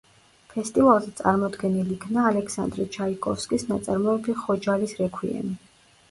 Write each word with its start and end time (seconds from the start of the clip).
ფესტივალზე 0.51 1.11
წარმოდგენილ 1.17 1.91
იქნა 1.95 2.23
ალექსანდრე 2.29 2.85
ჩაიკოვსკის 2.95 3.65
ნაწარმოები 3.73 4.35
„ხოჯალის 4.45 4.95
რექვიემი“. 5.03 5.53